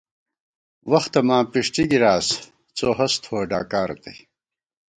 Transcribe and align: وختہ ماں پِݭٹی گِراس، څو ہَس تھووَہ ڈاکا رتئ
وختہ 0.91 1.21
ماں 1.27 1.43
پِݭٹی 1.51 1.83
گِراس، 1.91 2.27
څو 2.77 2.87
ہَس 2.97 3.13
تھووَہ 3.23 3.41
ڈاکا 3.49 3.81
رتئ 3.87 4.17